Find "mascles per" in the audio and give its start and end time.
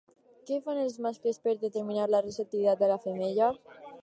1.07-1.53